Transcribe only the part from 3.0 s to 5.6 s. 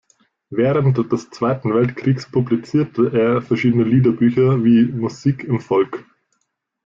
er verschiedene Liederbücher, wie "Musik im